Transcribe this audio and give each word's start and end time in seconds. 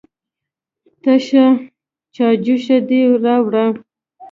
_تشه 1.01 1.45
چايجوشه 2.15 2.77
دې 2.87 3.01
راوړه؟ 3.23 3.65